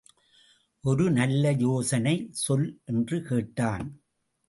[0.83, 3.87] ஒருநல்ல யோசனை சொல் என்று கேட்டான்.